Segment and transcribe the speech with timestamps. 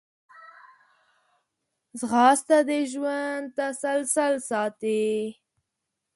[1.99, 5.05] ځغاسته د ژوند تسلسل ساتي